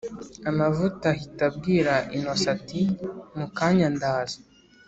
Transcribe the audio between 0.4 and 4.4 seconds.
amavuta ahita abwira innocent ati” mukanya ndaza